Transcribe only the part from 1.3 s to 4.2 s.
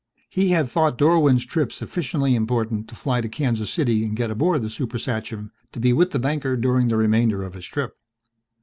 trip sufficiently important to fly to Kansas City and